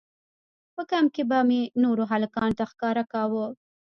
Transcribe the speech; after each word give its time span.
په 0.75 0.81
کمپ 0.91 1.09
کښې 1.15 1.23
به 1.29 1.39
مې 1.49 1.61
نورو 1.83 2.03
هلکانو 2.11 2.57
ته 2.59 2.63
ښکاره 2.71 3.03
کاوه. 3.13 3.45